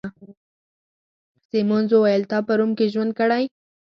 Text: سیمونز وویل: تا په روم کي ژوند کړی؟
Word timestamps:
سیمونز 1.47 1.89
وویل: 1.93 2.23
تا 2.31 2.37
په 2.47 2.53
روم 2.59 2.71
کي 2.77 2.85
ژوند 2.93 3.11
کړی؟ 3.19 3.43